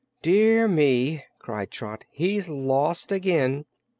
[0.23, 2.05] "Dear me!" cried Trot.
[2.09, 3.65] "He's lost again."